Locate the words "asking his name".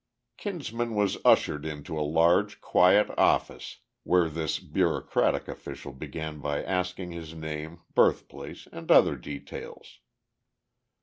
6.63-7.81